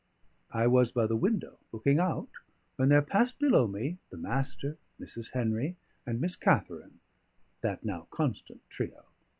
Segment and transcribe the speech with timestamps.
[0.51, 2.27] I was by the window, looking out,
[2.75, 5.33] when there passed below me the Master, Mrs.
[5.33, 5.75] Henry,
[6.07, 7.01] and Miss Katharine,
[7.61, 9.05] that now constant trio.